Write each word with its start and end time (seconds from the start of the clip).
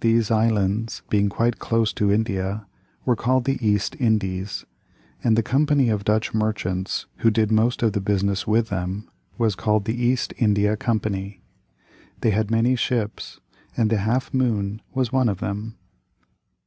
These 0.00 0.30
islands, 0.30 1.02
being 1.10 1.28
quite 1.28 1.58
close 1.58 1.92
to 1.92 2.10
India, 2.10 2.66
were 3.04 3.14
called 3.14 3.44
the 3.44 3.58
East 3.60 3.94
Indies, 4.00 4.64
and 5.22 5.36
the 5.36 5.42
company 5.42 5.90
of 5.90 6.04
Dutch 6.04 6.32
merchants 6.32 7.04
who 7.18 7.30
did 7.30 7.52
most 7.52 7.82
of 7.82 7.92
the 7.92 8.00
business 8.00 8.46
with 8.46 8.70
them 8.70 9.10
was 9.36 9.54
called 9.54 9.84
the 9.84 10.06
East 10.06 10.32
India 10.38 10.74
Company. 10.78 11.42
They 12.22 12.30
had 12.30 12.50
many 12.50 12.76
ships, 12.76 13.40
and 13.76 13.90
the 13.90 13.98
Half 13.98 14.32
Moon 14.32 14.80
was 14.94 15.12
one 15.12 15.28
of 15.28 15.40
them. 15.40 15.76